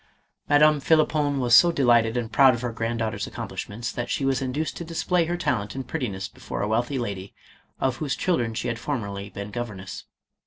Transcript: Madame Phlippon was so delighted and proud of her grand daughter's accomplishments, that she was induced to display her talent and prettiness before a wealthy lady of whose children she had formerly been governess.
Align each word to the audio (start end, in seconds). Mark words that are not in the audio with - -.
Madame 0.49 0.79
Phlippon 0.79 1.37
was 1.37 1.53
so 1.53 1.71
delighted 1.71 2.17
and 2.17 2.31
proud 2.31 2.55
of 2.55 2.61
her 2.61 2.71
grand 2.71 2.97
daughter's 2.97 3.27
accomplishments, 3.27 3.91
that 3.91 4.09
she 4.09 4.25
was 4.25 4.41
induced 4.41 4.75
to 4.75 4.83
display 4.83 5.25
her 5.25 5.37
talent 5.37 5.75
and 5.75 5.87
prettiness 5.87 6.27
before 6.27 6.63
a 6.63 6.67
wealthy 6.67 6.97
lady 6.97 7.35
of 7.79 7.97
whose 7.97 8.15
children 8.15 8.55
she 8.55 8.67
had 8.67 8.79
formerly 8.79 9.29
been 9.29 9.51
governess. 9.51 10.05